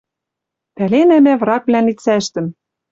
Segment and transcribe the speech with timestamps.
[0.75, 2.45] Пӓленӓ мӓ врагвлӓн лицӓштӹм